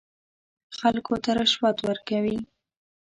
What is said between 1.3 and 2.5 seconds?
رشوت ورکوي.